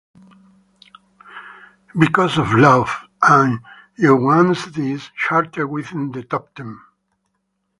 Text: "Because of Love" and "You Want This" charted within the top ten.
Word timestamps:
"Because 1.95 2.39
of 2.39 2.53
Love" 2.55 2.89
and 3.21 3.59
"You 3.97 4.15
Want 4.15 4.57
This" 4.73 5.11
charted 5.15 5.69
within 5.69 6.11
the 6.11 6.23
top 6.23 6.55
ten. 6.55 6.79